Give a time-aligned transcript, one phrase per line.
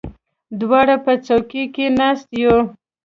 [0.59, 2.57] دواړه په څوکۍ کې ناست یو.